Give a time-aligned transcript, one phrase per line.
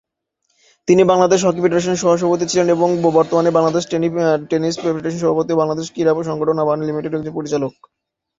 [0.87, 3.83] তিনি বাংলাদেশ হকি ফেডারেশনের সহ-সভাপতি ছিলেন এবং বর্তমানে বাংলাদেশ
[4.49, 7.73] টেনিস ফেডারেশনের সভাপতি ও বাংলাদেশের ক্রীড়া সংগঠন আবাহনী লিমিটেডের একজন পরিচালক।